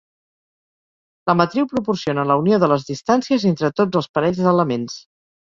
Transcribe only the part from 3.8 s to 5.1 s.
tots els parells d'elements.